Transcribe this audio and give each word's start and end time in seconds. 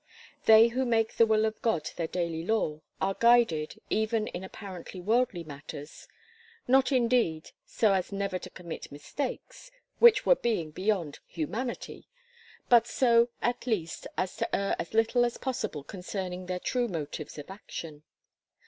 They 0.47 0.69
who 0.69 0.83
make 0.83 1.13
the 1.13 1.27
will 1.27 1.45
of 1.45 1.61
God 1.61 1.91
their 1.95 2.07
daily 2.07 2.43
law, 2.43 2.81
are 2.99 3.13
guided, 3.13 3.79
even 3.91 4.25
in 4.25 4.43
apparently 4.43 4.99
worldly 4.99 5.43
matters, 5.43 6.07
not 6.67 6.91
indeed, 6.91 7.51
so 7.67 7.93
as 7.93 8.11
never 8.11 8.39
to 8.39 8.49
commit 8.49 8.91
mistakes, 8.91 9.69
which 9.99 10.25
were 10.25 10.33
being 10.35 10.71
beyond 10.71 11.19
humanity, 11.27 12.07
but 12.67 12.87
so, 12.87 13.29
at 13.43 13.67
least, 13.67 14.07
as 14.17 14.35
to 14.37 14.55
err 14.55 14.75
as 14.79 14.95
little 14.95 15.23
as 15.23 15.37
possible 15.37 15.83
concerning 15.83 16.47
their 16.47 16.57
true 16.59 16.87
motives 16.87 17.37
of 17.37 17.51
action. 17.51 18.01